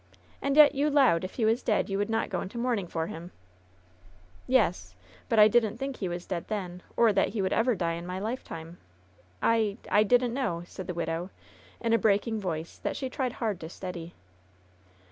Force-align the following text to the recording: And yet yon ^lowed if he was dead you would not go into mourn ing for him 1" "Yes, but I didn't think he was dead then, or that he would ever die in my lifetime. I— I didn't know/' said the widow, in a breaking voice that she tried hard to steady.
And 0.41 0.55
yet 0.55 0.73
yon 0.73 0.93
^lowed 0.93 1.23
if 1.23 1.35
he 1.35 1.45
was 1.45 1.61
dead 1.61 1.87
you 1.87 1.99
would 1.99 2.09
not 2.09 2.31
go 2.31 2.41
into 2.41 2.57
mourn 2.57 2.79
ing 2.79 2.87
for 2.87 3.05
him 3.05 3.25
1" 4.47 4.47
"Yes, 4.47 4.95
but 5.29 5.37
I 5.37 5.47
didn't 5.47 5.77
think 5.77 5.97
he 5.97 6.09
was 6.09 6.25
dead 6.25 6.47
then, 6.47 6.81
or 6.97 7.13
that 7.13 7.27
he 7.29 7.41
would 7.43 7.53
ever 7.53 7.75
die 7.75 7.93
in 7.93 8.07
my 8.07 8.17
lifetime. 8.17 8.79
I— 9.43 9.77
I 9.91 10.01
didn't 10.01 10.33
know/' 10.33 10.63
said 10.65 10.87
the 10.87 10.95
widow, 10.95 11.29
in 11.79 11.93
a 11.93 11.99
breaking 11.99 12.39
voice 12.41 12.79
that 12.79 12.97
she 12.97 13.11
tried 13.11 13.33
hard 13.33 13.59
to 13.59 13.69
steady. 13.69 14.15